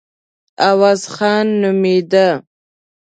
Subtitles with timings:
[0.67, 2.27] عوض خان نومېده.